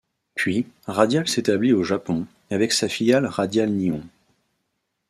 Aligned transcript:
Puis, 0.33 0.65
Radiall 0.87 1.27
s'établit 1.27 1.73
au 1.73 1.83
Japon, 1.83 2.25
avec 2.49 2.71
sa 2.73 2.89
filiale 2.89 3.27
Radiall 3.27 3.69
Nihon. 3.69 4.01